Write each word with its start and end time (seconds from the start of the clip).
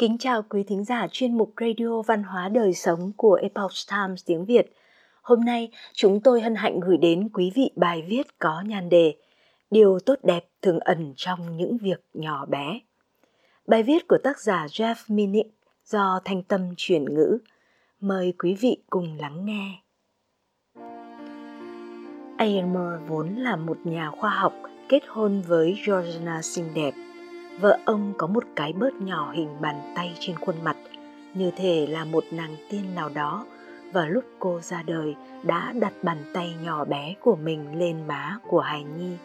Kính 0.00 0.18
chào 0.18 0.42
quý 0.42 0.62
thính 0.62 0.84
giả 0.84 1.06
chuyên 1.12 1.38
mục 1.38 1.52
Radio 1.60 2.02
Văn 2.02 2.22
hóa 2.22 2.48
Đời 2.48 2.74
Sống 2.74 3.12
của 3.16 3.34
Epoch 3.34 3.72
Times 3.90 4.26
tiếng 4.26 4.44
Việt. 4.44 4.72
Hôm 5.22 5.40
nay, 5.40 5.70
chúng 5.92 6.20
tôi 6.20 6.40
hân 6.40 6.54
hạnh 6.54 6.80
gửi 6.80 6.96
đến 6.96 7.28
quý 7.32 7.52
vị 7.54 7.70
bài 7.76 8.04
viết 8.08 8.38
có 8.38 8.62
nhan 8.66 8.88
đề 8.88 9.14
Điều 9.70 9.98
tốt 10.06 10.14
đẹp 10.22 10.48
thường 10.62 10.78
ẩn 10.80 11.12
trong 11.16 11.56
những 11.56 11.78
việc 11.78 12.04
nhỏ 12.14 12.46
bé. 12.46 12.80
Bài 13.66 13.82
viết 13.82 14.08
của 14.08 14.18
tác 14.24 14.40
giả 14.40 14.66
Jeff 14.66 14.94
Minnick 15.08 15.50
do 15.84 16.20
Thanh 16.24 16.42
Tâm 16.42 16.60
chuyển 16.76 17.14
ngữ. 17.14 17.38
Mời 18.00 18.34
quý 18.38 18.54
vị 18.54 18.76
cùng 18.90 19.18
lắng 19.20 19.46
nghe. 19.46 19.80
Aylmer 22.36 23.08
vốn 23.08 23.36
là 23.36 23.56
một 23.56 23.78
nhà 23.84 24.10
khoa 24.10 24.30
học 24.30 24.54
kết 24.88 25.02
hôn 25.08 25.42
với 25.46 25.78
Georgina 25.86 26.42
xinh 26.42 26.74
đẹp– 26.74 26.92
vợ 27.58 27.78
ông 27.84 28.12
có 28.18 28.26
một 28.26 28.44
cái 28.56 28.72
bớt 28.72 28.94
nhỏ 28.94 29.32
hình 29.32 29.60
bàn 29.60 29.92
tay 29.94 30.16
trên 30.20 30.36
khuôn 30.36 30.54
mặt, 30.64 30.76
như 31.34 31.50
thể 31.56 31.86
là 31.86 32.04
một 32.04 32.24
nàng 32.30 32.56
tiên 32.70 32.94
nào 32.94 33.08
đó. 33.08 33.46
Và 33.92 34.06
lúc 34.06 34.24
cô 34.38 34.60
ra 34.60 34.82
đời, 34.82 35.14
đã 35.42 35.72
đặt 35.72 35.92
bàn 36.02 36.18
tay 36.34 36.54
nhỏ 36.64 36.84
bé 36.84 37.14
của 37.20 37.36
mình 37.36 37.78
lên 37.78 38.06
má 38.06 38.38
của 38.48 38.60
hài 38.60 38.84
nhi. 38.84 39.16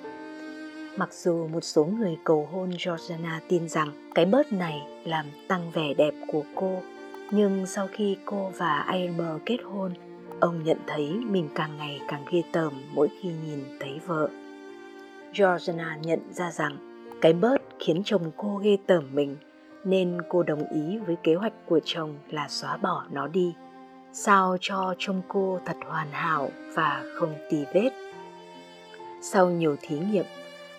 Mặc 0.98 1.14
dù 1.14 1.48
một 1.48 1.64
số 1.64 1.86
người 1.86 2.18
cầu 2.24 2.50
hôn 2.52 2.70
georgiana 2.86 3.40
tin 3.48 3.70
rằng 3.70 4.12
cái 4.16 4.26
bớt 4.26 4.54
này 4.54 4.82
làm 5.04 5.26
tăng 5.48 5.72
vẻ 5.72 5.94
đẹp 5.94 6.14
của 6.28 6.44
cô, 6.56 6.82
nhưng 7.32 7.66
sau 7.66 7.88
khi 7.92 8.18
cô 8.26 8.52
và 8.58 8.80
Aimer 8.80 9.42
kết 9.46 9.58
hôn, 9.64 9.94
ông 10.40 10.64
nhận 10.64 10.78
thấy 10.88 11.10
mình 11.10 11.50
càng 11.56 11.78
ngày 11.78 12.02
càng 12.08 12.26
ghê 12.32 12.42
tởm 12.52 12.74
mỗi 12.94 13.08
khi 13.22 13.30
nhìn 13.30 13.60
thấy 13.80 14.00
vợ. 14.06 14.30
Georgiana 15.34 15.98
nhận 16.02 16.20
ra 16.34 16.52
rằng 16.52 16.85
cái 17.22 17.34
bớt 17.34 17.62
khiến 17.80 18.02
chồng 18.06 18.32
cô 18.38 18.60
ghê 18.64 18.78
tởm 18.88 19.04
mình, 19.14 19.36
nên 19.84 20.18
cô 20.30 20.44
đồng 20.44 20.70
ý 20.70 20.98
với 20.98 21.16
kế 21.24 21.36
hoạch 21.36 21.54
của 21.66 21.80
chồng 21.86 22.16
là 22.30 22.48
xóa 22.50 22.78
bỏ 22.78 23.04
nó 23.12 23.28
đi 23.28 23.54
sao 24.14 24.58
cho 24.62 24.96
trông 24.98 25.22
cô 25.28 25.60
thật 25.66 25.78
hoàn 25.86 26.08
hảo 26.12 26.50
và 26.76 27.04
không 27.16 27.34
tì 27.50 27.66
vết 27.74 27.90
sau 29.32 29.50
nhiều 29.50 29.76
thí 29.82 29.98
nghiệm, 30.00 30.26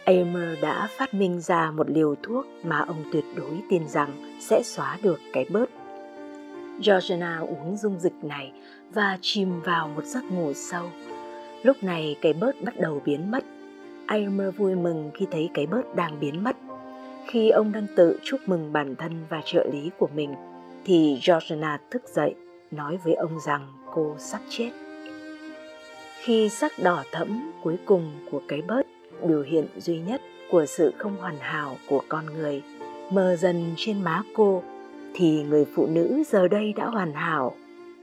Amer 0.05 0.61
đã 0.63 0.89
phát 0.91 1.15
minh 1.15 1.41
ra 1.41 1.71
một 1.71 1.91
liều 1.91 2.15
thuốc 2.23 2.47
mà 2.65 2.79
ông 2.79 3.05
tuyệt 3.13 3.25
đối 3.37 3.61
tin 3.71 3.89
rằng 3.89 4.39
sẽ 4.41 4.63
xóa 4.65 4.99
được 5.03 5.21
cái 5.33 5.47
bớt. 5.51 5.71
Georgina 6.85 7.39
uống 7.39 7.77
dung 7.77 7.99
dịch 7.99 8.13
này 8.23 8.53
và 8.93 9.19
chìm 9.21 9.61
vào 9.61 9.89
một 9.89 10.05
giấc 10.05 10.25
ngủ 10.25 10.53
sâu. 10.53 10.91
Lúc 11.63 11.77
này 11.83 12.17
cái 12.21 12.33
bớt 12.33 12.63
bắt 12.63 12.75
đầu 12.81 13.03
biến 13.05 13.31
mất. 13.31 13.45
Aimer 14.07 14.57
vui 14.57 14.75
mừng 14.75 15.11
khi 15.15 15.27
thấy 15.31 15.51
cái 15.55 15.67
bớt 15.67 15.95
đang 15.95 16.21
biến 16.21 16.45
mất 16.45 16.57
khi 17.27 17.51
ông 17.51 17.73
đang 17.73 17.87
tự 17.97 18.19
chúc 18.23 18.41
mừng 18.47 18.73
bản 18.73 18.97
thân 18.97 19.13
và 19.29 19.43
trợ 19.45 19.67
lý 19.73 19.91
của 19.99 20.09
mình, 20.15 20.35
thì 20.85 21.21
Georgina 21.27 21.81
thức 21.91 22.03
dậy, 22.15 22.35
nói 22.71 22.99
với 23.05 23.15
ông 23.15 23.41
rằng 23.41 23.69
cô 23.95 24.15
sắp 24.19 24.41
chết. 24.49 24.71
Khi 26.21 26.49
sắc 26.49 26.73
đỏ 26.83 27.05
thẫm 27.13 27.53
cuối 27.63 27.77
cùng 27.85 28.13
của 28.31 28.41
cái 28.49 28.63
bớt, 28.63 28.87
biểu 29.23 29.43
hiện 29.43 29.67
duy 29.77 29.99
nhất 29.99 30.21
của 30.51 30.67
sự 30.67 30.93
không 30.99 31.17
hoàn 31.17 31.37
hảo 31.39 31.77
của 31.89 32.03
con 32.09 32.27
người, 32.27 32.63
mờ 33.11 33.37
dần 33.37 33.75
trên 33.77 34.03
má 34.03 34.23
cô, 34.35 34.63
thì 35.15 35.43
người 35.43 35.67
phụ 35.75 35.87
nữ 35.87 36.23
giờ 36.27 36.49
đây 36.49 36.73
đã 36.73 36.87
hoàn 36.87 37.13
hảo, 37.13 37.55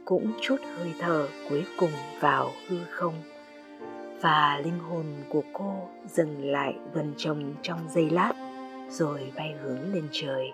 cũng 0.06 0.32
chút 0.42 0.58
hơi 0.78 0.94
thở 1.00 1.28
cuối 1.50 1.64
cùng 1.78 1.92
vào 2.20 2.52
hư 2.68 2.78
không. 2.90 3.14
Và 4.24 4.62
linh 4.64 4.80
hồn 4.80 5.06
của 5.30 5.44
cô 5.54 5.74
dừng 6.08 6.52
lại 6.52 6.76
gần 6.94 7.14
chồng 7.18 7.54
trong 7.62 7.80
giây 7.90 8.10
lát, 8.10 8.34
rồi 8.90 9.32
bay 9.36 9.56
hướng 9.64 9.94
lên 9.94 10.08
trời. 10.12 10.54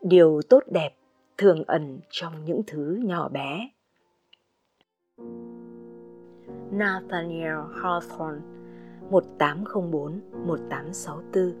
Điều 0.00 0.40
tốt 0.48 0.62
đẹp 0.72 0.90
thường 1.38 1.64
ẩn 1.66 2.00
trong 2.10 2.44
những 2.44 2.62
thứ 2.66 3.00
nhỏ 3.04 3.28
bé. 3.28 3.68
Nathaniel 6.70 7.58
Hawthorne 7.82 8.40
1804-1864 9.10 11.52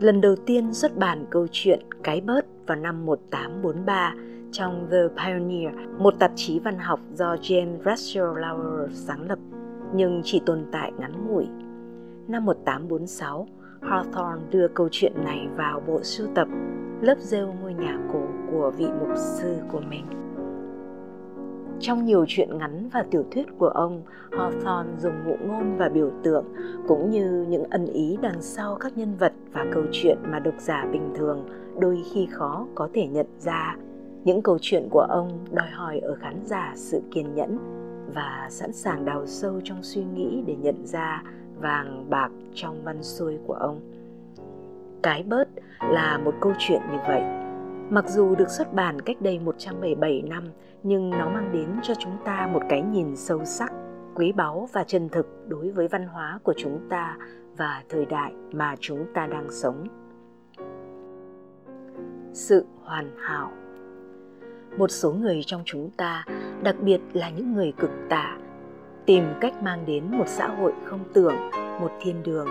Lần 0.00 0.20
đầu 0.20 0.36
tiên 0.36 0.74
xuất 0.74 0.96
bản 0.96 1.26
câu 1.30 1.46
chuyện 1.52 1.80
Cái 2.02 2.20
bớt 2.20 2.46
vào 2.66 2.76
năm 2.76 3.06
1843 3.06 4.14
trong 4.52 4.88
The 4.90 4.98
Pioneer, 5.16 5.74
một 5.98 6.14
tạp 6.18 6.30
chí 6.34 6.58
văn 6.58 6.78
học 6.78 7.00
do 7.14 7.34
James 7.34 7.78
Russell 7.84 8.26
Lowell 8.26 8.88
sáng 8.92 9.28
lập, 9.28 9.38
nhưng 9.94 10.20
chỉ 10.24 10.42
tồn 10.46 10.64
tại 10.72 10.92
ngắn 10.98 11.28
ngủi 11.28 11.46
năm 12.28 12.44
1846, 12.44 13.46
Hawthorne 13.80 14.50
đưa 14.50 14.68
câu 14.68 14.88
chuyện 14.90 15.12
này 15.24 15.48
vào 15.56 15.82
bộ 15.86 16.02
sưu 16.02 16.26
tập 16.34 16.48
lớp 17.00 17.18
rêu 17.18 17.54
ngôi 17.62 17.74
nhà 17.74 17.98
cổ 18.12 18.22
của 18.52 18.72
vị 18.76 18.86
mục 19.00 19.16
sư 19.16 19.56
của 19.72 19.80
mình. 19.90 20.04
Trong 21.80 22.04
nhiều 22.04 22.24
chuyện 22.28 22.58
ngắn 22.58 22.88
và 22.92 23.04
tiểu 23.10 23.24
thuyết 23.30 23.46
của 23.58 23.68
ông, 23.68 24.02
Hawthorne 24.30 24.96
dùng 24.98 25.14
ngụ 25.24 25.36
ngôn 25.46 25.76
và 25.76 25.88
biểu 25.88 26.10
tượng 26.22 26.44
cũng 26.88 27.10
như 27.10 27.46
những 27.48 27.64
ẩn 27.70 27.86
ý 27.86 28.18
đằng 28.22 28.42
sau 28.42 28.76
các 28.80 28.98
nhân 28.98 29.16
vật 29.18 29.32
và 29.52 29.66
câu 29.72 29.82
chuyện 29.92 30.18
mà 30.30 30.38
độc 30.38 30.54
giả 30.58 30.86
bình 30.92 31.10
thường 31.14 31.48
đôi 31.80 32.02
khi 32.12 32.26
khó 32.30 32.66
có 32.74 32.88
thể 32.94 33.06
nhận 33.06 33.26
ra. 33.38 33.76
Những 34.28 34.42
câu 34.42 34.58
chuyện 34.60 34.88
của 34.90 35.06
ông 35.08 35.46
đòi 35.50 35.70
hỏi 35.70 35.98
ở 35.98 36.14
khán 36.14 36.40
giả 36.44 36.72
sự 36.76 37.02
kiên 37.10 37.34
nhẫn 37.34 37.58
và 38.14 38.46
sẵn 38.50 38.72
sàng 38.72 39.04
đào 39.04 39.26
sâu 39.26 39.60
trong 39.64 39.82
suy 39.82 40.04
nghĩ 40.04 40.42
để 40.46 40.56
nhận 40.56 40.86
ra 40.86 41.22
vàng 41.60 42.06
bạc 42.10 42.30
trong 42.54 42.84
văn 42.84 43.02
xuôi 43.02 43.38
của 43.46 43.54
ông. 43.54 43.80
Cái 45.02 45.22
bớt 45.22 45.48
là 45.80 46.18
một 46.18 46.34
câu 46.40 46.52
chuyện 46.58 46.80
như 46.90 46.98
vậy. 47.08 47.22
Mặc 47.90 48.04
dù 48.08 48.34
được 48.34 48.50
xuất 48.50 48.74
bản 48.74 49.00
cách 49.00 49.16
đây 49.20 49.38
177 49.38 50.22
năm, 50.22 50.44
nhưng 50.82 51.10
nó 51.10 51.28
mang 51.28 51.50
đến 51.52 51.68
cho 51.82 51.94
chúng 51.94 52.16
ta 52.24 52.50
một 52.52 52.62
cái 52.68 52.82
nhìn 52.82 53.16
sâu 53.16 53.44
sắc, 53.44 53.72
quý 54.14 54.32
báu 54.32 54.68
và 54.72 54.84
chân 54.84 55.08
thực 55.08 55.26
đối 55.48 55.70
với 55.70 55.88
văn 55.88 56.06
hóa 56.06 56.38
của 56.42 56.54
chúng 56.56 56.80
ta 56.88 57.16
và 57.56 57.82
thời 57.88 58.06
đại 58.06 58.32
mà 58.52 58.74
chúng 58.80 59.06
ta 59.14 59.26
đang 59.26 59.46
sống. 59.50 59.86
Sự 62.32 62.66
hoàn 62.84 63.10
hảo 63.18 63.50
một 64.76 64.90
số 64.90 65.12
người 65.12 65.42
trong 65.46 65.62
chúng 65.64 65.90
ta, 65.90 66.24
đặc 66.62 66.76
biệt 66.80 67.00
là 67.12 67.30
những 67.30 67.52
người 67.52 67.72
cực 67.78 67.90
tả 68.08 68.38
tìm 69.06 69.24
cách 69.40 69.62
mang 69.62 69.86
đến 69.86 70.04
một 70.10 70.24
xã 70.26 70.48
hội 70.48 70.72
không 70.84 71.04
tưởng, 71.12 71.36
một 71.80 71.90
thiên 72.00 72.22
đường, 72.22 72.48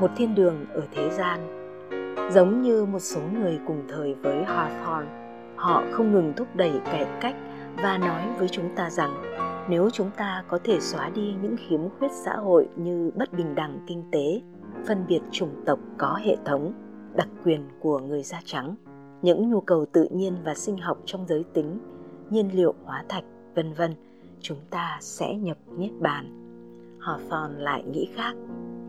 một 0.00 0.10
thiên 0.16 0.34
đường 0.34 0.66
ở 0.72 0.82
thế 0.92 1.10
gian. 1.10 1.40
Giống 2.32 2.62
như 2.62 2.84
một 2.84 2.98
số 2.98 3.20
người 3.32 3.58
cùng 3.66 3.82
thời 3.88 4.14
với 4.14 4.44
Hawthorne, 4.44 5.06
họ 5.56 5.84
không 5.92 6.12
ngừng 6.12 6.32
thúc 6.36 6.48
đẩy 6.54 6.72
cải 6.84 7.06
cách 7.20 7.34
và 7.76 7.98
nói 7.98 8.22
với 8.38 8.48
chúng 8.48 8.76
ta 8.76 8.90
rằng 8.90 9.14
nếu 9.68 9.90
chúng 9.90 10.10
ta 10.16 10.44
có 10.48 10.58
thể 10.64 10.80
xóa 10.80 11.10
đi 11.14 11.34
những 11.42 11.56
khiếm 11.56 11.80
khuyết 11.98 12.12
xã 12.12 12.36
hội 12.36 12.68
như 12.76 13.10
bất 13.14 13.32
bình 13.32 13.54
đẳng 13.54 13.78
kinh 13.86 14.04
tế, 14.12 14.40
phân 14.86 15.04
biệt 15.08 15.20
chủng 15.30 15.62
tộc 15.66 15.78
có 15.98 16.18
hệ 16.24 16.36
thống, 16.44 16.72
đặc 17.14 17.28
quyền 17.44 17.68
của 17.80 17.98
người 17.98 18.22
da 18.22 18.40
trắng 18.44 18.74
những 19.24 19.50
nhu 19.50 19.60
cầu 19.60 19.86
tự 19.92 20.08
nhiên 20.10 20.36
và 20.44 20.54
sinh 20.54 20.78
học 20.78 20.98
trong 21.04 21.26
giới 21.28 21.44
tính 21.52 21.78
nhiên 22.30 22.50
liệu 22.52 22.74
hóa 22.84 23.04
thạch 23.08 23.24
vân 23.54 23.72
vân 23.72 23.94
chúng 24.40 24.58
ta 24.70 24.98
sẽ 25.00 25.34
nhập 25.34 25.58
niết 25.78 25.90
bàn 26.00 26.40
Hawthorne 27.00 27.58
lại 27.58 27.84
nghĩ 27.84 28.08
khác 28.14 28.34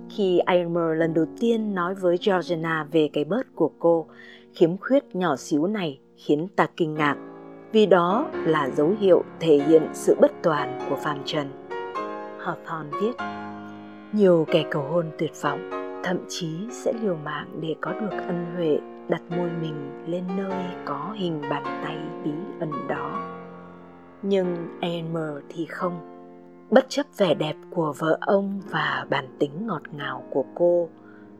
khi 0.09 0.40
Aylmer 0.40 0.97
lần 0.97 1.13
đầu 1.13 1.25
tiên 1.40 1.75
nói 1.75 1.95
với 1.95 2.18
Georgina 2.25 2.88
về 2.91 3.09
cái 3.13 3.25
bớt 3.25 3.56
của 3.56 3.72
cô, 3.79 4.06
khiếm 4.53 4.78
khuyết 4.78 5.16
nhỏ 5.16 5.35
xíu 5.35 5.68
này 5.68 6.00
khiến 6.18 6.47
ta 6.56 6.68
kinh 6.78 6.94
ngạc, 6.94 7.18
vì 7.72 7.85
đó 7.85 8.28
là 8.34 8.69
dấu 8.69 8.94
hiệu 9.00 9.24
thể 9.40 9.59
hiện 9.68 9.88
sự 9.94 10.16
bất 10.22 10.31
toàn 10.44 10.79
của 10.90 10.95
phàm 10.95 11.18
trần. 11.25 11.47
Hawthorne 12.39 13.01
viết, 13.01 13.13
nhiều 14.13 14.45
kẻ 14.51 14.65
cầu 14.71 14.83
hôn 14.83 15.06
tuyệt 15.18 15.31
vọng, 15.42 15.69
thậm 16.04 16.18
chí 16.30 16.48
sẽ 16.71 16.94
liều 17.01 17.15
mạng 17.15 17.48
để 17.62 17.75
có 17.81 17.94
được 17.94 18.12
ân 18.27 18.45
huệ 18.56 18.80
đặt 19.10 19.22
môi 19.30 19.50
mình 19.62 20.04
lên 20.07 20.24
nơi 20.38 20.66
có 20.86 21.13
hình 21.18 21.42
bàn 21.50 21.63
tay 21.84 21.98
bí 22.24 22.31
ẩn 22.60 22.72
đó 22.88 23.36
nhưng 24.28 24.56
Elmer 24.81 25.44
thì 25.50 25.66
không. 25.66 26.00
Bất 26.69 26.86
chấp 26.90 27.06
vẻ 27.18 27.34
đẹp 27.34 27.56
của 27.72 27.94
vợ 27.98 28.18
ông 28.22 28.62
và 28.69 29.06
bản 29.10 29.25
tính 29.40 29.68
ngọt 29.68 29.81
ngào 29.92 30.24
của 30.30 30.46
cô, 30.56 30.90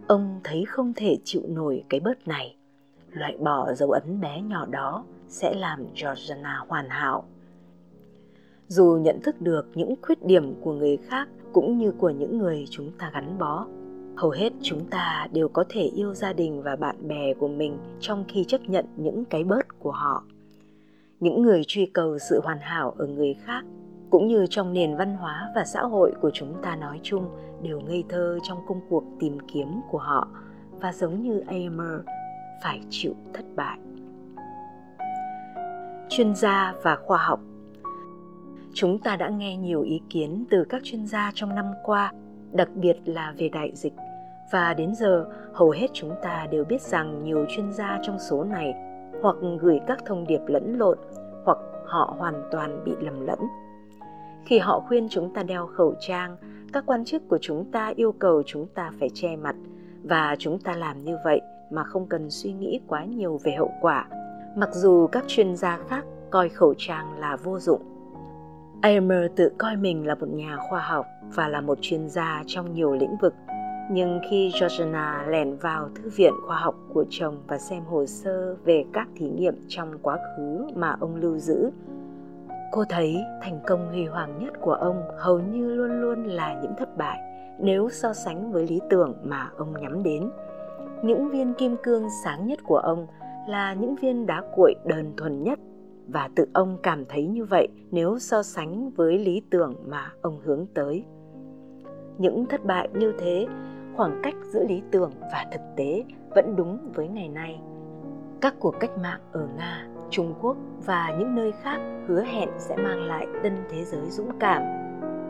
ông 0.08 0.40
thấy 0.44 0.66
không 0.68 0.94
thể 0.96 1.18
chịu 1.24 1.42
nổi 1.48 1.84
cái 1.90 2.00
bớt 2.00 2.28
này. 2.28 2.56
Loại 3.12 3.38
bỏ 3.38 3.74
dấu 3.74 3.92
ấn 3.92 4.22
bé 4.22 4.42
nhỏ 4.42 4.66
đó 4.66 5.04
sẽ 5.28 5.54
làm 5.54 5.86
Georgiana 6.02 6.64
hoàn 6.68 6.90
hảo. 6.90 7.24
Dù 8.68 9.00
nhận 9.02 9.20
thức 9.24 9.42
được 9.42 9.68
những 9.76 9.96
khuyết 10.02 10.26
điểm 10.26 10.54
của 10.62 10.74
người 10.74 10.98
khác 10.98 11.28
cũng 11.54 11.78
như 11.78 11.92
của 11.92 12.10
những 12.10 12.38
người 12.38 12.66
chúng 12.70 12.92
ta 12.98 13.12
gắn 13.14 13.38
bó, 13.40 13.68
hầu 14.16 14.30
hết 14.30 14.54
chúng 14.62 14.86
ta 14.90 15.28
đều 15.32 15.50
có 15.50 15.64
thể 15.70 15.82
yêu 15.82 16.14
gia 16.14 16.34
đình 16.34 16.62
và 16.64 16.76
bạn 16.76 17.08
bè 17.08 17.34
của 17.34 17.48
mình 17.48 17.78
trong 18.00 18.26
khi 18.28 18.44
chấp 18.44 18.62
nhận 18.62 18.86
những 18.98 19.26
cái 19.26 19.44
bớt 19.44 19.80
của 19.80 19.92
họ 19.92 20.24
những 21.20 21.42
người 21.42 21.62
truy 21.68 21.86
cầu 21.86 22.18
sự 22.30 22.42
hoàn 22.44 22.60
hảo 22.60 22.96
ở 22.98 23.08
người 23.08 23.34
khác 23.34 23.66
cũng 24.10 24.28
như 24.28 24.46
trong 24.50 24.74
nền 24.74 24.96
văn 24.96 25.16
hóa 25.16 25.50
và 25.56 25.66
xã 25.66 25.82
hội 25.82 26.14
của 26.22 26.32
chúng 26.34 26.56
ta 26.62 26.76
nói 26.76 27.00
chung 27.04 27.30
đều 27.62 27.80
ngây 27.80 28.04
thơ 28.10 28.40
trong 28.44 28.58
công 28.68 28.82
cuộc 28.90 29.04
tìm 29.20 29.38
kiếm 29.54 29.82
của 29.92 29.98
họ 29.98 30.28
và 30.82 30.94
giống 30.94 31.22
như 31.22 31.40
Aimer 31.48 32.00
phải 32.64 32.82
chịu 32.90 33.14
thất 33.34 33.46
bại. 33.56 33.80
Chuyên 36.10 36.36
gia 36.36 36.74
và 36.84 36.96
khoa 36.96 37.18
học 37.18 37.40
Chúng 38.74 39.00
ta 39.00 39.16
đã 39.16 39.30
nghe 39.30 39.58
nhiều 39.58 39.82
ý 39.82 40.02
kiến 40.10 40.46
từ 40.50 40.66
các 40.70 40.82
chuyên 40.84 41.08
gia 41.08 41.32
trong 41.36 41.56
năm 41.56 41.66
qua, 41.84 42.14
đặc 42.56 42.70
biệt 42.76 42.98
là 43.06 43.34
về 43.38 43.50
đại 43.50 43.72
dịch. 43.74 43.94
Và 44.52 44.74
đến 44.74 44.96
giờ, 44.96 45.26
hầu 45.54 45.70
hết 45.70 45.88
chúng 45.94 46.16
ta 46.22 46.48
đều 46.52 46.66
biết 46.66 46.82
rằng 46.82 47.24
nhiều 47.24 47.46
chuyên 47.50 47.74
gia 47.74 48.00
trong 48.02 48.20
số 48.20 48.44
này 48.44 48.74
hoặc 49.22 49.36
gửi 49.60 49.80
các 49.88 50.06
thông 50.06 50.28
điệp 50.28 50.42
lẫn 50.48 50.78
lộn 50.78 50.98
hoặc 51.46 51.58
họ 51.86 52.16
hoàn 52.18 52.44
toàn 52.52 52.84
bị 52.86 52.92
lầm 53.00 53.26
lẫn. 53.26 53.40
Khi 54.46 54.60
họ 54.60 54.80
khuyên 54.88 55.08
chúng 55.10 55.34
ta 55.34 55.44
đeo 55.44 55.68
khẩu 55.68 55.96
trang, 56.00 56.38
các 56.74 56.84
quan 56.86 57.06
chức 57.06 57.30
của 57.30 57.38
chúng 57.42 57.72
ta 57.72 57.94
yêu 57.96 58.12
cầu 58.12 58.44
chúng 58.46 58.68
ta 58.68 58.92
phải 59.00 59.10
che 59.14 59.36
mặt. 59.36 59.56
Và 60.04 60.36
chúng 60.40 60.60
ta 60.60 60.76
làm 60.76 61.04
như 61.04 61.18
vậy 61.24 61.42
mà 61.72 61.84
không 61.84 62.08
cần 62.08 62.30
suy 62.30 62.54
nghĩ 62.54 62.80
quá 62.88 63.06
nhiều 63.06 63.40
về 63.44 63.52
hậu 63.52 63.72
quả. 63.82 64.08
Mặc 64.56 64.70
dù 64.74 65.08
các 65.08 65.24
chuyên 65.28 65.56
gia 65.56 65.80
khác 65.88 66.06
coi 66.30 66.50
khẩu 66.50 66.74
trang 66.78 67.20
là 67.20 67.36
vô 67.36 67.60
dụng 67.60 67.82
Amer 68.86 69.32
tự 69.36 69.52
coi 69.58 69.76
mình 69.76 70.08
là 70.08 70.16
một 70.16 70.28
nhà 70.30 70.58
khoa 70.70 70.80
học 70.80 71.06
và 71.36 71.48
là 71.48 71.62
một 71.62 71.78
chuyên 71.82 72.10
gia 72.10 72.44
trong 72.48 72.74
nhiều 72.74 72.94
lĩnh 72.94 73.18
vực 73.22 73.34
nhưng 73.92 74.20
khi 74.30 74.52
Georgiana 74.60 75.26
lẻn 75.28 75.56
vào 75.56 75.90
thư 75.96 76.10
viện 76.16 76.34
khoa 76.48 76.58
học 76.58 76.76
của 76.94 77.06
chồng 77.10 77.38
và 77.48 77.58
xem 77.58 77.84
hồ 77.84 78.06
sơ 78.06 78.56
về 78.66 78.86
các 78.94 79.08
thí 79.16 79.30
nghiệm 79.30 79.56
trong 79.68 79.98
quá 80.02 80.18
khứ 80.18 80.68
mà 80.76 80.96
ông 81.00 81.16
lưu 81.16 81.38
giữ, 81.38 81.72
cô 82.72 82.84
thấy 82.90 83.18
thành 83.42 83.60
công 83.68 83.88
huy 83.88 84.06
hoàng 84.06 84.40
nhất 84.44 84.54
của 84.62 84.74
ông 84.74 85.04
hầu 85.18 85.40
như 85.40 85.76
luôn 85.76 86.02
luôn 86.02 86.24
là 86.24 86.60
những 86.62 86.74
thất 86.78 86.98
bại 86.98 87.20
nếu 87.60 87.90
so 87.90 88.14
sánh 88.14 88.52
với 88.52 88.68
lý 88.68 88.80
tưởng 88.90 89.14
mà 89.24 89.50
ông 89.58 89.74
nhắm 89.82 90.04
đến. 90.04 90.30
Những 91.04 91.30
viên 91.30 91.54
kim 91.54 91.76
cương 91.84 92.08
sáng 92.24 92.48
nhất 92.48 92.60
của 92.64 92.78
ông 92.78 93.08
là 93.48 93.74
những 93.74 93.96
viên 93.96 94.26
đá 94.26 94.44
cuội 94.56 94.76
đơn 94.86 95.14
thuần 95.18 95.44
nhất 95.44 95.60
và 96.08 96.30
tự 96.36 96.46
ông 96.54 96.78
cảm 96.84 97.06
thấy 97.10 97.28
như 97.28 97.46
vậy 97.46 97.68
nếu 97.92 98.20
so 98.20 98.44
sánh 98.44 98.90
với 98.90 99.20
lý 99.20 99.42
tưởng 99.50 99.76
mà 99.88 100.12
ông 100.22 100.40
hướng 100.44 100.66
tới. 100.74 101.06
Những 102.18 102.46
thất 102.46 102.66
bại 102.66 102.90
như 102.94 103.14
thế, 103.20 103.48
khoảng 103.96 104.20
cách 104.24 104.36
giữa 104.44 104.66
lý 104.68 104.82
tưởng 104.92 105.12
và 105.22 105.46
thực 105.52 105.62
tế 105.78 106.04
vẫn 106.36 106.56
đúng 106.56 106.92
với 106.94 107.08
ngày 107.08 107.30
nay. 107.30 107.60
Các 108.42 108.56
cuộc 108.60 108.76
cách 108.80 108.98
mạng 109.02 109.22
ở 109.32 109.48
nga, 109.58 109.88
trung 110.10 110.34
quốc 110.42 110.58
và 110.86 111.16
những 111.20 111.36
nơi 111.36 111.52
khác 111.52 111.80
hứa 112.08 112.22
hẹn 112.24 112.50
sẽ 112.58 112.78
mang 112.78 113.02
lại 113.02 113.28
tân 113.44 113.54
thế 113.70 113.84
giới 113.84 114.10
dũng 114.10 114.40
cảm. 114.40 114.62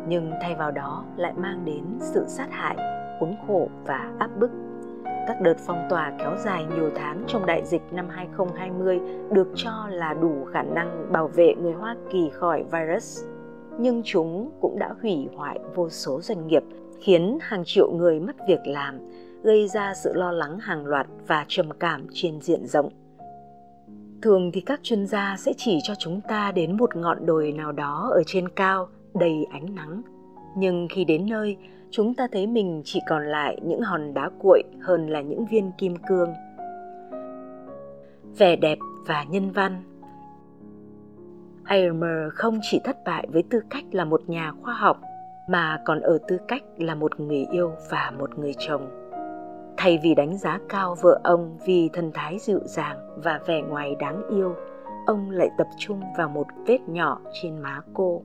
Nhưng 0.07 0.31
thay 0.42 0.56
vào 0.56 0.72
đó 0.72 1.06
lại 1.18 1.33
mang 1.38 1.66
đến 1.66 1.83
sự 2.00 2.25
sát 2.27 2.48
hại, 2.51 2.77
khốn 3.19 3.36
khổ 3.48 3.69
và 3.86 4.12
áp 4.19 4.30
bức 4.39 4.51
các 5.27 5.42
đợt 5.42 5.57
phong 5.66 5.88
tỏa 5.89 6.13
kéo 6.19 6.38
dài 6.38 6.66
nhiều 6.75 6.89
tháng 6.95 7.24
trong 7.27 7.45
đại 7.45 7.66
dịch 7.66 7.81
năm 7.92 8.10
2020 8.10 9.00
được 9.31 9.48
cho 9.56 9.88
là 9.89 10.13
đủ 10.13 10.45
khả 10.54 10.63
năng 10.63 11.12
bảo 11.12 11.27
vệ 11.27 11.56
người 11.62 11.74
Hoa 11.74 11.95
Kỳ 12.12 12.30
khỏi 12.33 12.63
virus. 12.72 13.24
Nhưng 13.80 14.01
chúng 14.06 14.51
cũng 14.62 14.80
đã 14.80 14.95
hủy 15.01 15.27
hoại 15.36 15.60
vô 15.75 15.89
số 15.89 16.22
doanh 16.22 16.48
nghiệp 16.48 16.63
khiến 17.00 17.38
hàng 17.42 17.63
triệu 17.66 17.92
người 17.92 18.19
mất 18.19 18.36
việc 18.48 18.68
làm, 18.68 19.00
gây 19.44 19.68
ra 19.68 19.94
sự 19.94 20.13
lo 20.13 20.31
lắng 20.31 20.60
hàng 20.60 20.86
loạt 20.86 21.07
và 21.27 21.45
trầm 21.48 21.72
cảm 21.80 22.07
trên 22.13 22.42
diện 22.42 22.68
rộng. 22.68 22.89
Thường 24.22 24.51
thì 24.51 24.62
các 24.62 24.80
chuyên 24.83 25.07
gia 25.07 25.36
sẽ 25.38 25.54
chỉ 25.57 25.80
cho 25.83 25.94
chúng 26.00 26.22
ta 26.22 26.51
đến 26.51 26.77
một 26.77 26.95
ngọn 26.95 27.25
đồi 27.25 27.51
nào 27.51 27.72
đó 27.72 28.10
ở 28.13 28.24
trên 28.25 28.50
cao 28.50 28.88
đầy 29.13 29.45
ánh 29.51 29.75
nắng. 29.75 30.01
Nhưng 30.57 30.88
khi 30.89 31.06
đến 31.06 31.25
nơi, 31.30 31.57
chúng 31.95 32.13
ta 32.13 32.27
thấy 32.31 32.47
mình 32.47 32.81
chỉ 32.86 33.00
còn 33.07 33.25
lại 33.27 33.57
những 33.63 33.81
hòn 33.81 34.13
đá 34.13 34.30
cuội 34.39 34.63
hơn 34.81 35.07
là 35.09 35.21
những 35.21 35.45
viên 35.45 35.71
kim 35.77 35.95
cương. 36.07 36.33
Vẻ 38.38 38.56
đẹp 38.56 38.77
và 39.06 39.24
nhân 39.24 39.51
văn. 39.51 39.83
Aylmer 41.63 42.33
không 42.33 42.59
chỉ 42.62 42.81
thất 42.83 42.97
bại 43.06 43.27
với 43.31 43.44
tư 43.50 43.62
cách 43.69 43.83
là 43.92 44.06
một 44.06 44.21
nhà 44.27 44.51
khoa 44.62 44.74
học, 44.74 45.01
mà 45.50 45.81
còn 45.86 46.01
ở 46.01 46.18
tư 46.27 46.38
cách 46.47 46.63
là 46.77 46.95
một 46.95 47.19
người 47.19 47.45
yêu 47.51 47.71
và 47.89 48.13
một 48.19 48.39
người 48.39 48.53
chồng. 48.57 48.89
Thay 49.77 50.00
vì 50.03 50.15
đánh 50.15 50.38
giá 50.38 50.59
cao 50.69 50.95
vợ 51.01 51.19
ông 51.24 51.57
vì 51.65 51.89
thân 51.94 52.12
thái 52.13 52.38
dịu 52.39 52.59
dàng 52.65 52.98
và 53.24 53.39
vẻ 53.45 53.62
ngoài 53.62 53.95
đáng 54.00 54.21
yêu, 54.30 54.56
ông 55.06 55.30
lại 55.30 55.50
tập 55.57 55.68
trung 55.77 56.01
vào 56.18 56.30
một 56.30 56.48
vết 56.68 56.80
nhỏ 56.88 57.21
trên 57.41 57.57
má 57.59 57.81
cô 57.94 58.24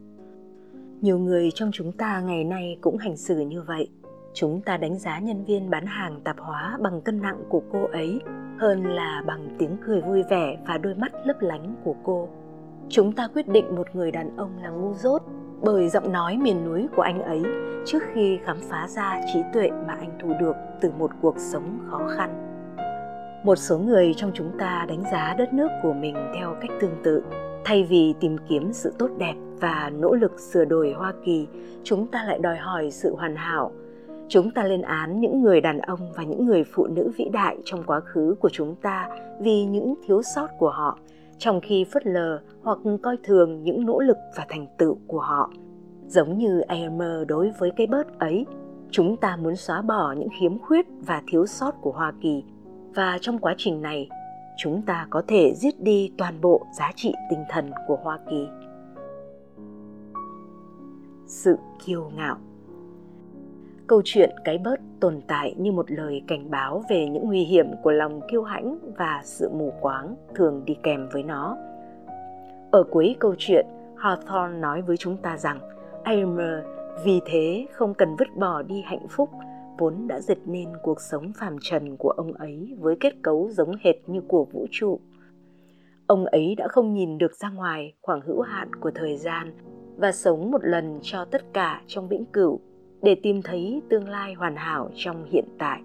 nhiều 1.00 1.18
người 1.18 1.50
trong 1.54 1.70
chúng 1.72 1.92
ta 1.92 2.20
ngày 2.20 2.44
nay 2.44 2.78
cũng 2.80 2.96
hành 2.96 3.16
xử 3.16 3.38
như 3.38 3.62
vậy. 3.62 3.88
Chúng 4.34 4.60
ta 4.60 4.76
đánh 4.76 4.98
giá 4.98 5.18
nhân 5.18 5.44
viên 5.44 5.70
bán 5.70 5.86
hàng 5.86 6.20
tạp 6.24 6.36
hóa 6.38 6.78
bằng 6.80 7.00
cân 7.00 7.22
nặng 7.22 7.42
của 7.48 7.62
cô 7.72 7.84
ấy 7.92 8.20
hơn 8.58 8.84
là 8.84 9.22
bằng 9.26 9.56
tiếng 9.58 9.76
cười 9.86 10.00
vui 10.00 10.22
vẻ 10.22 10.56
và 10.66 10.78
đôi 10.78 10.94
mắt 10.94 11.12
lấp 11.24 11.36
lánh 11.40 11.76
của 11.84 11.94
cô. 12.04 12.28
Chúng 12.88 13.12
ta 13.12 13.28
quyết 13.34 13.48
định 13.48 13.76
một 13.76 13.86
người 13.92 14.10
đàn 14.10 14.36
ông 14.36 14.50
là 14.62 14.70
ngu 14.70 14.94
dốt 14.94 15.22
bởi 15.62 15.88
giọng 15.88 16.12
nói 16.12 16.36
miền 16.36 16.64
núi 16.64 16.86
của 16.96 17.02
anh 17.02 17.22
ấy 17.22 17.42
trước 17.86 18.02
khi 18.14 18.38
khám 18.44 18.56
phá 18.68 18.88
ra 18.88 19.20
trí 19.32 19.40
tuệ 19.52 19.70
mà 19.86 19.94
anh 19.94 20.18
thu 20.22 20.32
được 20.40 20.56
từ 20.80 20.90
một 20.98 21.10
cuộc 21.22 21.34
sống 21.38 21.78
khó 21.90 22.08
khăn 22.16 22.49
một 23.44 23.56
số 23.56 23.78
người 23.78 24.14
trong 24.16 24.30
chúng 24.34 24.50
ta 24.58 24.86
đánh 24.88 25.02
giá 25.12 25.34
đất 25.38 25.52
nước 25.52 25.68
của 25.82 25.92
mình 25.92 26.14
theo 26.34 26.56
cách 26.60 26.70
tương 26.80 27.02
tự. 27.04 27.22
Thay 27.64 27.84
vì 27.84 28.14
tìm 28.20 28.36
kiếm 28.48 28.72
sự 28.72 28.92
tốt 28.98 29.10
đẹp 29.18 29.34
và 29.60 29.90
nỗ 29.98 30.14
lực 30.14 30.40
sửa 30.40 30.64
đổi 30.64 30.92
hoa 30.92 31.12
kỳ 31.24 31.46
chúng 31.84 32.06
ta 32.06 32.24
lại 32.24 32.38
đòi 32.38 32.56
hỏi 32.56 32.90
sự 32.90 33.14
hoàn 33.14 33.36
hảo. 33.36 33.72
Chúng 34.28 34.50
ta 34.50 34.64
lên 34.64 34.82
án 34.82 35.20
những 35.20 35.42
người 35.42 35.60
đàn 35.60 35.78
ông 35.78 36.12
và 36.16 36.22
những 36.22 36.46
người 36.46 36.64
phụ 36.64 36.86
nữ 36.86 37.10
vĩ 37.16 37.24
đại 37.32 37.56
trong 37.64 37.82
quá 37.86 38.00
khứ 38.00 38.34
của 38.40 38.48
chúng 38.48 38.74
ta 38.74 39.08
vì 39.40 39.64
những 39.64 39.94
thiếu 40.06 40.22
sót 40.22 40.46
của 40.58 40.70
họ 40.70 40.98
trong 41.38 41.60
khi 41.60 41.84
phớt 41.84 42.06
lờ 42.06 42.40
hoặc 42.62 42.78
coi 43.02 43.16
thường 43.24 43.62
những 43.62 43.86
nỗ 43.86 44.00
lực 44.00 44.16
và 44.36 44.46
thành 44.48 44.66
tựu 44.78 44.98
của 45.06 45.20
họ. 45.20 45.50
Giống 46.06 46.38
như 46.38 46.60
Elmer 46.60 47.26
đối 47.28 47.50
với 47.58 47.70
cái 47.76 47.86
bớt 47.86 48.18
ấy, 48.18 48.46
chúng 48.90 49.16
ta 49.16 49.36
muốn 49.36 49.56
xóa 49.56 49.82
bỏ 49.82 50.12
những 50.12 50.28
khiếm 50.40 50.58
khuyết 50.58 50.86
và 51.06 51.22
thiếu 51.26 51.46
sót 51.46 51.70
của 51.80 51.92
Hoa 51.92 52.12
Kỳ 52.20 52.44
và 52.94 53.18
trong 53.20 53.38
quá 53.38 53.54
trình 53.58 53.82
này, 53.82 54.08
chúng 54.56 54.82
ta 54.82 55.06
có 55.10 55.22
thể 55.28 55.54
giết 55.54 55.80
đi 55.80 56.12
toàn 56.18 56.40
bộ 56.40 56.66
giá 56.78 56.92
trị 56.96 57.14
tinh 57.30 57.44
thần 57.48 57.70
của 57.86 57.96
Hoa 58.02 58.18
Kỳ. 58.30 58.48
Sự 61.26 61.56
kiêu 61.86 62.10
ngạo 62.16 62.36
câu 63.90 64.02
chuyện 64.04 64.30
cái 64.44 64.58
bớt 64.58 64.80
tồn 65.00 65.20
tại 65.26 65.54
như 65.58 65.72
một 65.72 65.90
lời 65.90 66.22
cảnh 66.28 66.50
báo 66.50 66.82
về 66.90 67.06
những 67.06 67.24
nguy 67.26 67.44
hiểm 67.44 67.66
của 67.82 67.90
lòng 67.90 68.20
kiêu 68.30 68.42
hãnh 68.42 68.78
và 68.96 69.20
sự 69.24 69.50
mù 69.52 69.72
quáng 69.80 70.14
thường 70.34 70.62
đi 70.64 70.76
kèm 70.82 71.08
với 71.12 71.22
nó. 71.22 71.56
Ở 72.70 72.82
cuối 72.90 73.16
câu 73.18 73.34
chuyện, 73.38 73.66
Hawthorne 73.96 74.60
nói 74.60 74.82
với 74.82 74.96
chúng 74.96 75.16
ta 75.16 75.36
rằng 75.36 75.58
Aimer 76.04 76.64
vì 77.04 77.20
thế 77.26 77.66
không 77.72 77.94
cần 77.94 78.16
vứt 78.18 78.28
bỏ 78.36 78.62
đi 78.62 78.82
hạnh 78.86 79.06
phúc 79.08 79.30
vốn 79.80 80.08
đã 80.08 80.20
dệt 80.20 80.38
nên 80.46 80.68
cuộc 80.82 81.00
sống 81.00 81.32
phàm 81.40 81.56
trần 81.60 81.96
của 81.96 82.10
ông 82.10 82.32
ấy 82.32 82.76
với 82.78 82.96
kết 83.00 83.14
cấu 83.22 83.50
giống 83.50 83.72
hệt 83.80 83.96
như 84.06 84.20
của 84.28 84.44
vũ 84.52 84.66
trụ. 84.70 85.00
Ông 86.06 86.24
ấy 86.24 86.54
đã 86.54 86.68
không 86.68 86.94
nhìn 86.94 87.18
được 87.18 87.34
ra 87.34 87.50
ngoài 87.50 87.94
khoảng 88.02 88.20
hữu 88.20 88.40
hạn 88.40 88.74
của 88.80 88.90
thời 88.94 89.16
gian 89.16 89.52
và 89.96 90.12
sống 90.12 90.50
một 90.50 90.64
lần 90.64 90.98
cho 91.02 91.24
tất 91.24 91.42
cả 91.52 91.82
trong 91.86 92.08
vĩnh 92.08 92.24
cửu 92.24 92.60
để 93.02 93.14
tìm 93.22 93.42
thấy 93.42 93.82
tương 93.90 94.08
lai 94.08 94.34
hoàn 94.34 94.56
hảo 94.56 94.90
trong 94.94 95.24
hiện 95.30 95.44
tại 95.58 95.80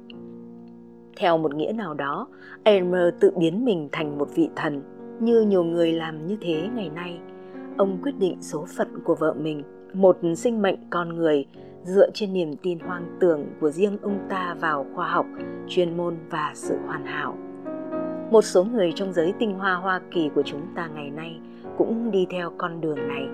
theo 1.15 1.37
một 1.37 1.55
nghĩa 1.55 1.71
nào 1.71 1.93
đó, 1.93 2.27
Elmer 2.63 3.13
tự 3.19 3.31
biến 3.37 3.65
mình 3.65 3.89
thành 3.91 4.17
một 4.17 4.29
vị 4.35 4.49
thần, 4.55 4.81
như 5.19 5.41
nhiều 5.41 5.63
người 5.63 5.91
làm 5.91 6.27
như 6.27 6.37
thế 6.41 6.69
ngày 6.75 6.89
nay 6.89 7.19
ông 7.77 7.99
quyết 8.03 8.11
định 8.19 8.37
số 8.41 8.65
phận 8.77 8.87
của 9.03 9.15
vợ 9.15 9.33
mình, 9.33 9.63
một 9.93 10.17
sinh 10.37 10.61
mệnh 10.61 10.77
con 10.89 11.15
người 11.15 11.45
dựa 11.85 12.11
trên 12.13 12.33
niềm 12.33 12.55
tin 12.61 12.79
hoang 12.79 13.17
tưởng 13.19 13.45
của 13.59 13.69
riêng 13.69 13.97
ông 14.01 14.19
ta 14.29 14.55
vào 14.59 14.85
khoa 14.95 15.07
học, 15.07 15.25
chuyên 15.67 15.97
môn 15.97 16.15
và 16.29 16.51
sự 16.53 16.77
hoàn 16.85 17.05
hảo. 17.05 17.37
Một 18.31 18.41
số 18.41 18.63
người 18.63 18.91
trong 18.95 19.13
giới 19.13 19.33
tinh 19.39 19.53
hoa 19.53 19.75
hoa 19.75 20.01
kỳ 20.11 20.29
của 20.35 20.43
chúng 20.45 20.61
ta 20.75 20.87
ngày 20.87 21.11
nay 21.11 21.39
cũng 21.77 22.11
đi 22.11 22.27
theo 22.29 22.51
con 22.57 22.81
đường 22.81 23.07
này, 23.07 23.27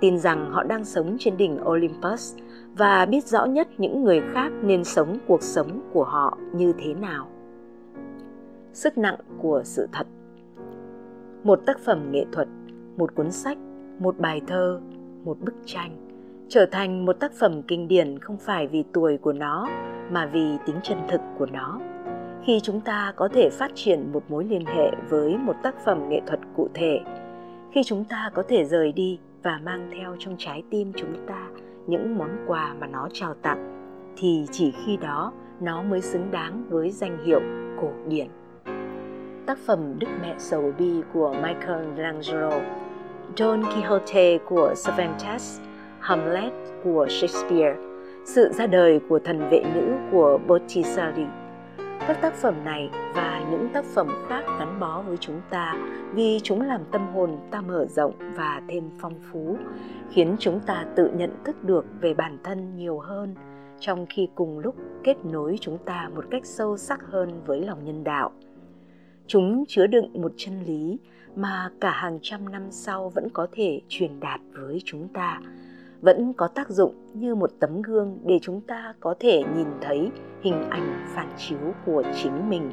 tin 0.00 0.18
rằng 0.18 0.50
họ 0.50 0.62
đang 0.62 0.84
sống 0.84 1.16
trên 1.18 1.36
đỉnh 1.36 1.58
olympus 1.66 2.36
và 2.76 3.06
biết 3.06 3.24
rõ 3.24 3.44
nhất 3.44 3.68
những 3.78 4.04
người 4.04 4.22
khác 4.32 4.52
nên 4.62 4.84
sống 4.84 5.18
cuộc 5.26 5.42
sống 5.42 5.80
của 5.92 6.04
họ 6.04 6.38
như 6.52 6.72
thế 6.78 6.94
nào. 6.94 7.28
Sức 8.72 8.98
nặng 8.98 9.16
của 9.38 9.62
sự 9.64 9.88
thật. 9.92 10.06
Một 11.44 11.60
tác 11.66 11.78
phẩm 11.78 12.12
nghệ 12.12 12.24
thuật, 12.32 12.48
một 12.96 13.14
cuốn 13.14 13.30
sách, 13.30 13.58
một 13.98 14.18
bài 14.18 14.40
thơ, 14.46 14.80
một 15.24 15.36
bức 15.40 15.54
tranh 15.64 16.09
trở 16.50 16.66
thành 16.66 17.04
một 17.04 17.12
tác 17.20 17.32
phẩm 17.40 17.62
kinh 17.62 17.88
điển 17.88 18.18
không 18.18 18.36
phải 18.36 18.66
vì 18.66 18.84
tuổi 18.92 19.18
của 19.18 19.32
nó 19.32 19.68
mà 20.10 20.26
vì 20.26 20.56
tính 20.66 20.76
chân 20.82 20.98
thực 21.08 21.20
của 21.38 21.46
nó 21.46 21.80
khi 22.44 22.60
chúng 22.62 22.80
ta 22.80 23.12
có 23.16 23.28
thể 23.28 23.50
phát 23.50 23.70
triển 23.74 24.12
một 24.12 24.22
mối 24.28 24.44
liên 24.44 24.66
hệ 24.66 24.90
với 25.08 25.36
một 25.36 25.56
tác 25.62 25.74
phẩm 25.84 26.08
nghệ 26.08 26.20
thuật 26.26 26.40
cụ 26.56 26.68
thể 26.74 27.00
khi 27.72 27.82
chúng 27.84 28.04
ta 28.04 28.30
có 28.34 28.42
thể 28.48 28.64
rời 28.64 28.92
đi 28.92 29.18
và 29.42 29.60
mang 29.64 29.90
theo 29.92 30.16
trong 30.18 30.34
trái 30.38 30.62
tim 30.70 30.92
chúng 30.96 31.26
ta 31.26 31.48
những 31.86 32.18
món 32.18 32.30
quà 32.46 32.74
mà 32.80 32.86
nó 32.86 33.08
trao 33.12 33.34
tặng 33.34 33.86
thì 34.16 34.46
chỉ 34.52 34.72
khi 34.86 34.96
đó 34.96 35.32
nó 35.60 35.82
mới 35.82 36.00
xứng 36.00 36.30
đáng 36.30 36.64
với 36.70 36.90
danh 36.90 37.24
hiệu 37.24 37.40
cổ 37.80 37.90
điển. 38.08 38.26
Tác 39.46 39.58
phẩm 39.66 39.98
Đức 39.98 40.06
Mẹ 40.22 40.34
Sầu 40.38 40.72
Bi 40.78 40.92
của 41.12 41.32
michael 41.32 41.84
langelo 41.96 42.60
Don 43.36 43.62
Quixote 43.62 44.38
của 44.38 44.74
Cervantes, 44.86 45.60
Hamlet 46.00 46.52
của 46.84 47.06
Shakespeare, 47.10 47.76
sự 48.24 48.52
ra 48.52 48.66
đời 48.66 49.00
của 49.08 49.18
thần 49.18 49.50
vệ 49.50 49.62
nữ 49.74 49.96
của 50.12 50.38
Botticelli. 50.46 51.24
Các 51.78 52.20
tác 52.22 52.34
phẩm 52.34 52.54
này 52.64 52.90
và 53.14 53.46
những 53.50 53.68
tác 53.72 53.84
phẩm 53.84 54.08
khác 54.28 54.44
gắn 54.58 54.80
bó 54.80 55.02
với 55.02 55.16
chúng 55.16 55.40
ta 55.50 55.74
vì 56.14 56.40
chúng 56.42 56.60
làm 56.60 56.80
tâm 56.92 57.06
hồn 57.14 57.36
ta 57.50 57.60
mở 57.60 57.86
rộng 57.86 58.12
và 58.36 58.62
thêm 58.68 58.90
phong 58.98 59.14
phú, 59.32 59.56
khiến 60.10 60.36
chúng 60.38 60.60
ta 60.60 60.86
tự 60.96 61.10
nhận 61.14 61.30
thức 61.44 61.64
được 61.64 61.86
về 62.00 62.14
bản 62.14 62.38
thân 62.44 62.76
nhiều 62.76 62.98
hơn, 62.98 63.34
trong 63.80 64.06
khi 64.10 64.28
cùng 64.34 64.58
lúc 64.58 64.74
kết 65.04 65.24
nối 65.24 65.56
chúng 65.60 65.78
ta 65.78 66.10
một 66.14 66.24
cách 66.30 66.46
sâu 66.46 66.76
sắc 66.76 67.00
hơn 67.02 67.42
với 67.46 67.60
lòng 67.60 67.84
nhân 67.84 68.04
đạo. 68.04 68.30
Chúng 69.26 69.64
chứa 69.68 69.86
đựng 69.86 70.22
một 70.22 70.32
chân 70.36 70.62
lý 70.66 70.98
mà 71.36 71.70
cả 71.80 71.90
hàng 71.90 72.18
trăm 72.22 72.48
năm 72.48 72.62
sau 72.70 73.08
vẫn 73.08 73.28
có 73.32 73.46
thể 73.52 73.80
truyền 73.88 74.20
đạt 74.20 74.40
với 74.52 74.82
chúng 74.84 75.08
ta, 75.08 75.40
vẫn 76.00 76.32
có 76.32 76.48
tác 76.48 76.70
dụng 76.70 76.94
như 77.14 77.34
một 77.34 77.50
tấm 77.60 77.82
gương 77.82 78.18
để 78.24 78.38
chúng 78.42 78.60
ta 78.60 78.94
có 79.00 79.14
thể 79.20 79.42
nhìn 79.56 79.68
thấy 79.80 80.10
hình 80.40 80.70
ảnh 80.70 81.06
phản 81.14 81.28
chiếu 81.36 81.74
của 81.86 82.02
chính 82.22 82.50
mình 82.50 82.70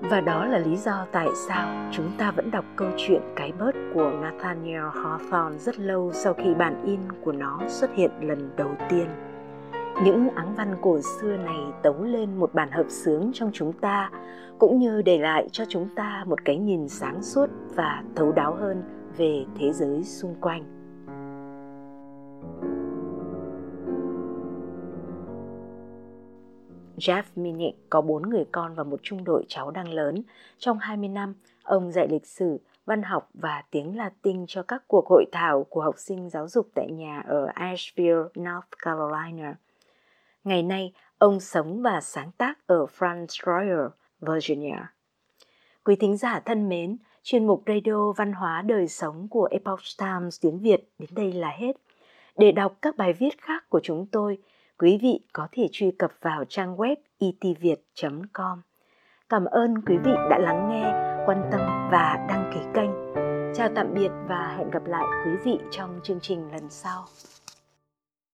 và 0.00 0.20
đó 0.20 0.46
là 0.46 0.58
lý 0.58 0.76
do 0.76 1.06
tại 1.12 1.28
sao 1.48 1.90
chúng 1.92 2.10
ta 2.18 2.30
vẫn 2.30 2.50
đọc 2.50 2.64
câu 2.76 2.88
chuyện 2.96 3.22
cái 3.36 3.52
bớt 3.58 3.74
của 3.94 4.10
Nathaniel 4.22 4.82
Hawthorne 4.82 5.58
rất 5.58 5.78
lâu 5.78 6.12
sau 6.12 6.34
khi 6.34 6.54
bản 6.54 6.84
in 6.84 7.00
của 7.24 7.32
nó 7.32 7.60
xuất 7.68 7.94
hiện 7.94 8.10
lần 8.20 8.50
đầu 8.56 8.70
tiên. 8.90 9.06
Những 10.04 10.28
áng 10.34 10.54
văn 10.56 10.76
cổ 10.80 11.00
xưa 11.00 11.36
này 11.36 11.60
tấu 11.82 12.02
lên 12.04 12.36
một 12.36 12.54
bản 12.54 12.70
hợp 12.70 12.86
sướng 12.88 13.30
trong 13.34 13.50
chúng 13.52 13.72
ta, 13.72 14.10
cũng 14.58 14.78
như 14.78 15.02
để 15.02 15.18
lại 15.18 15.48
cho 15.52 15.64
chúng 15.68 15.88
ta 15.96 16.24
một 16.26 16.44
cái 16.44 16.56
nhìn 16.56 16.88
sáng 16.88 17.22
suốt 17.22 17.46
và 17.74 18.02
thấu 18.16 18.32
đáo 18.32 18.54
hơn 18.54 18.82
về 19.16 19.44
thế 19.58 19.72
giới 19.72 20.04
xung 20.04 20.34
quanh. 20.40 20.75
Jeff 26.96 27.22
Minnick 27.36 27.90
có 27.90 28.00
bốn 28.00 28.22
người 28.22 28.44
con 28.52 28.74
và 28.74 28.84
một 28.84 29.00
trung 29.02 29.24
đội 29.24 29.44
cháu 29.48 29.70
đang 29.70 29.88
lớn. 29.88 30.22
Trong 30.58 30.78
20 30.78 31.08
năm, 31.08 31.34
ông 31.62 31.92
dạy 31.92 32.08
lịch 32.08 32.26
sử, 32.26 32.58
văn 32.86 33.02
học 33.02 33.30
và 33.34 33.62
tiếng 33.70 33.96
Latin 33.96 34.44
cho 34.48 34.62
các 34.62 34.82
cuộc 34.88 35.06
hội 35.08 35.24
thảo 35.32 35.66
của 35.70 35.82
học 35.82 35.94
sinh 35.98 36.30
giáo 36.30 36.48
dục 36.48 36.68
tại 36.74 36.90
nhà 36.90 37.22
ở 37.26 37.46
Asheville, 37.54 38.22
North 38.38 38.68
Carolina. 38.78 39.54
Ngày 40.44 40.62
nay, 40.62 40.92
ông 41.18 41.40
sống 41.40 41.82
và 41.82 42.00
sáng 42.00 42.30
tác 42.38 42.66
ở 42.66 42.86
Front 42.98 43.26
Royal, 43.46 43.86
Virginia. 44.20 44.78
Quý 45.84 45.96
thính 45.96 46.16
giả 46.16 46.40
thân 46.40 46.68
mến, 46.68 46.96
chuyên 47.22 47.46
mục 47.46 47.62
radio 47.66 48.12
văn 48.12 48.32
hóa 48.32 48.62
đời 48.62 48.88
sống 48.88 49.28
của 49.30 49.48
Epoch 49.50 49.80
Times 49.98 50.40
tiếng 50.40 50.58
Việt 50.58 50.88
đến 50.98 51.10
đây 51.12 51.32
là 51.32 51.50
hết. 51.50 51.72
Để 52.36 52.52
đọc 52.52 52.76
các 52.82 52.96
bài 52.96 53.12
viết 53.12 53.42
khác 53.42 53.64
của 53.68 53.80
chúng 53.82 54.06
tôi, 54.06 54.38
quý 54.78 54.98
vị 55.02 55.20
có 55.32 55.48
thể 55.52 55.68
truy 55.72 55.90
cập 55.98 56.10
vào 56.20 56.44
trang 56.48 56.76
web 56.76 56.96
e 57.18 57.26
itviet.com. 57.40 58.58
E 58.58 58.62
Cảm 59.28 59.44
ơn 59.44 59.74
quý 59.86 59.96
vị 60.04 60.12
đã 60.30 60.38
lắng 60.38 60.68
nghe, 60.68 60.84
quan 61.26 61.48
tâm 61.52 61.60
và 61.92 62.26
đăng 62.28 62.50
ký 62.54 62.60
kênh. 62.74 62.90
Chào 63.54 63.68
tạm 63.74 63.94
biệt 63.94 64.10
và 64.28 64.54
hẹn 64.58 64.70
gặp 64.70 64.86
lại 64.86 65.04
quý 65.24 65.32
vị 65.44 65.58
trong 65.70 66.00
chương 66.02 66.20
trình 66.20 66.52
lần 66.52 66.70
sau. 66.70 67.04